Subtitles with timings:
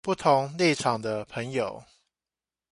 [0.03, 1.83] 不同立場的朋友